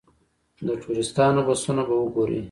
[0.65, 2.39] د ټوریسټانو بسونه به وګورئ.